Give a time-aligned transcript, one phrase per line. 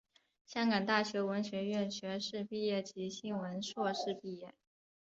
[0.47, 4.51] 香港大学文学院学士毕业及新闻硕士毕业。